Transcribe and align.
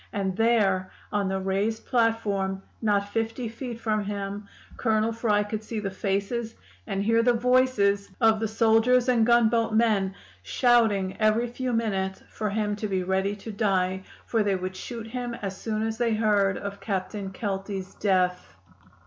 And 0.11 0.35
there, 0.35 0.89
on 1.11 1.29
the 1.29 1.39
raised 1.39 1.85
platform, 1.85 2.63
not 2.81 3.09
fifty 3.09 3.47
feet 3.47 3.79
from 3.79 4.03
him, 4.05 4.47
Colonel 4.75 5.11
Fry 5.13 5.43
could 5.43 5.63
see 5.63 5.79
the 5.79 5.91
faces 5.91 6.55
and 6.87 7.03
hear 7.03 7.21
the 7.21 7.33
voices 7.33 8.09
of 8.19 8.39
the 8.39 8.47
soldiers 8.47 9.07
and 9.09 9.27
gunboat 9.27 9.73
men, 9.75 10.15
shouting 10.41 11.15
every 11.19 11.45
few 11.45 11.71
minutes 11.71 12.23
for 12.29 12.49
him 12.49 12.75
to 12.77 12.87
be 12.87 13.03
ready 13.03 13.35
to 13.35 13.51
die, 13.51 14.01
for 14.25 14.41
they 14.41 14.55
would 14.55 14.75
shoot 14.75 15.05
him 15.05 15.35
as 15.35 15.55
soon 15.55 15.83
as 15.83 15.99
they 15.99 16.15
heard 16.15 16.57
of 16.57 16.79
Captain 16.81 17.29
Kelty's 17.29 17.93
death. 17.93 18.55